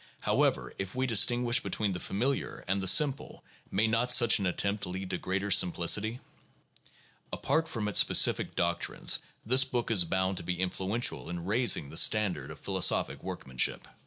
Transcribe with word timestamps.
However, 0.21 0.73
if 0.79 0.95
we 0.95 1.05
distinguish 1.05 1.61
between 1.61 1.91
the 1.91 1.99
familiar 1.99 2.65
and 2.67 2.81
the 2.81 2.87
simple, 2.87 3.43
may 3.69 3.85
not 3.85 4.11
such 4.11 4.39
an 4.39 4.47
attempt 4.47 4.87
lead 4.87 5.11
to 5.11 5.19
greater 5.19 5.51
simplicity? 5.51 6.19
Apart 7.31 7.67
from 7.67 7.87
its 7.87 7.99
specific 7.99 8.55
doctrines 8.55 9.19
this 9.45 9.63
book 9.63 9.91
is 9.91 10.03
bound 10.03 10.37
to 10.37 10.43
be 10.43 10.57
influen 10.57 11.07
tial 11.07 11.29
in 11.29 11.45
raising 11.45 11.89
the 11.89 11.97
standard 11.97 12.49
of 12.49 12.57
philosophic 12.57 13.21
workmanship. 13.21 13.87